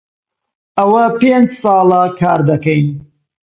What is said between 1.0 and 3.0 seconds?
پێنج ساڵە کار دەکەین.